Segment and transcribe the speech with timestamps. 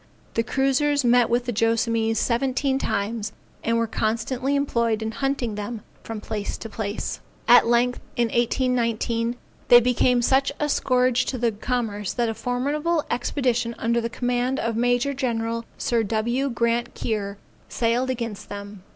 [0.33, 5.83] The cruisers met with the Joassamees seventeen times and were constantly employed in hunting them
[6.01, 7.19] from place to place.
[7.47, 9.35] At length, in 1819,
[9.67, 14.75] they became such a scourge to commerce that a formidable expedition under the command of
[14.75, 16.49] Major General Sir W.
[16.49, 17.37] Grant Keir,
[17.69, 18.81] sailed against them.